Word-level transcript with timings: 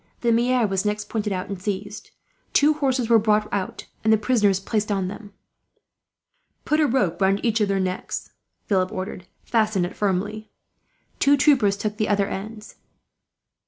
The 0.21 0.31
maire 0.31 0.65
was 0.65 0.83
next 0.83 1.09
pointed 1.09 1.31
out, 1.31 1.47
and 1.47 1.61
seized. 1.61 2.09
Two 2.53 2.73
horses 2.73 3.07
were 3.07 3.19
brought 3.19 3.47
out, 3.53 3.85
and 4.03 4.11
the 4.11 4.17
prisoners 4.17 4.59
placed 4.59 4.91
on 4.91 5.07
them. 5.09 5.31
"Put 6.65 6.79
a 6.79 6.87
rope 6.87 7.21
round 7.21 7.39
each 7.45 7.61
of 7.61 7.67
their 7.67 7.79
necks," 7.79 8.31
Philip 8.65 8.91
ordered. 8.91 9.27
"Fasten 9.43 9.85
it 9.85 9.95
firmly." 9.95 10.49
Two 11.19 11.37
troopers 11.37 11.77
took 11.77 11.97
the 11.97 12.09
other 12.09 12.25
ends. 12.25 12.77